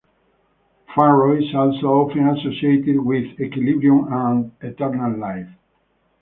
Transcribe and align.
Faro 0.95 1.37
is 1.37 1.53
also 1.53 1.85
often 1.85 2.27
associated 2.29 3.05
with 3.05 3.39
equilibrium 3.39 4.11
and 4.11 4.51
eternal 4.63 5.15
life. 5.15 5.47